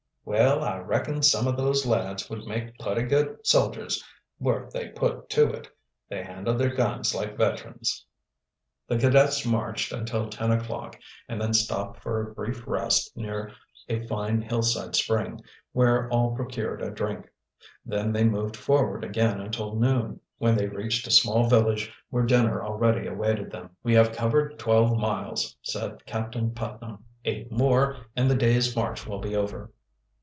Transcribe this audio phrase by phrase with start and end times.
[0.23, 4.03] "Well, I reckon some o' those lads would make putty good soldiers,
[4.39, 5.67] were they put to it.
[6.09, 8.05] They handle their guns like veterans."
[8.87, 10.95] The cadets marched until ten o'clock
[11.27, 13.51] and then stopped for a brief rest near
[13.89, 15.41] a fine hillside spring,
[15.71, 17.27] where all procured a drink.
[17.83, 22.63] Then they moved forward again until noon, when they reached a small village where dinner
[22.63, 23.71] already awaited them.
[23.83, 27.03] "We have covered twelve miles," said Captain Putnam.
[27.25, 29.71] "Eight more, and the day's march will be over."